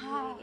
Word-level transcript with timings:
好。 0.00 0.38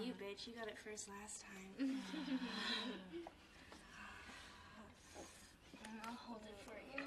you, 0.00 0.12
uh-huh. 0.12 0.24
bitch. 0.24 0.46
You 0.46 0.54
got 0.54 0.68
it 0.68 0.78
first 0.78 1.08
last 1.08 1.42
time. 1.42 1.76
I'll 6.06 6.16
hold 6.16 6.40
it 6.48 6.58
for 6.64 6.78
you. 6.96 7.04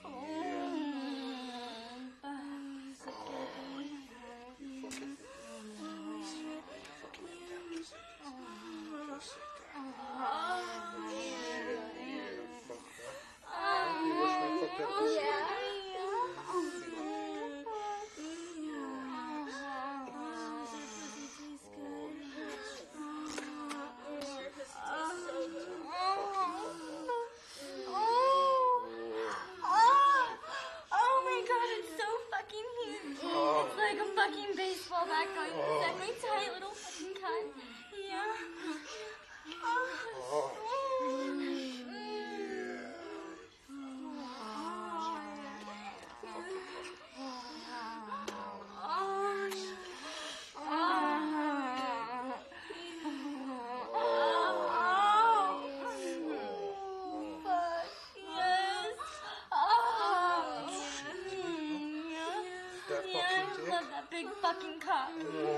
Oh. 64.60 64.78
That 65.20 65.57